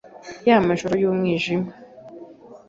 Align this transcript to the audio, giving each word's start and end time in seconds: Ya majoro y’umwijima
Ya 0.47 0.55
majoro 0.67 0.93
y’umwijima 1.01 1.71